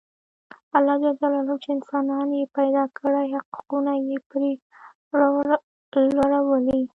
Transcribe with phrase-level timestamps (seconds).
[0.77, 1.03] الله ج
[1.63, 4.51] چې انسانان یې پیدا کړي حقونه یې پرې
[6.25, 6.81] لورولي.